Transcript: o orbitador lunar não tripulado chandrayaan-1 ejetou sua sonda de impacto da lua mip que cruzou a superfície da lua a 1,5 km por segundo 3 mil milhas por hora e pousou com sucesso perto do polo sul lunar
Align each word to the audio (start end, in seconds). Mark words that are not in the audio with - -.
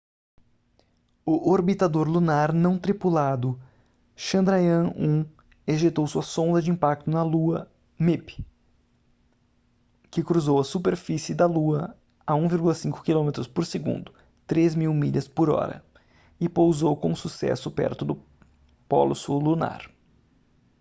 o 1.23 1.47
orbitador 1.51 2.09
lunar 2.09 2.51
não 2.51 2.79
tripulado 2.79 3.61
chandrayaan-1 4.17 5.29
ejetou 5.67 6.07
sua 6.07 6.23
sonda 6.23 6.59
de 6.59 6.71
impacto 6.71 7.11
da 7.11 7.21
lua 7.21 7.71
mip 7.99 8.43
que 10.09 10.23
cruzou 10.23 10.59
a 10.59 10.63
superfície 10.63 11.35
da 11.35 11.45
lua 11.45 11.95
a 12.25 12.33
1,5 12.33 13.03
km 13.03 13.47
por 13.51 13.63
segundo 13.63 14.11
3 14.47 14.73
mil 14.73 14.91
milhas 14.91 15.27
por 15.27 15.51
hora 15.51 15.85
e 16.39 16.49
pousou 16.49 16.97
com 16.97 17.15
sucesso 17.15 17.69
perto 17.69 18.03
do 18.03 18.19
polo 18.89 19.13
sul 19.13 19.37
lunar 19.39 19.87